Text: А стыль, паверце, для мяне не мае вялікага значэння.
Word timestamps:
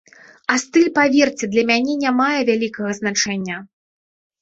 А 0.53 0.55
стыль, 0.63 0.87
паверце, 0.95 1.51
для 1.53 1.63
мяне 1.73 1.93
не 2.07 2.17
мае 2.23 2.39
вялікага 2.51 2.91
значэння. 3.05 3.65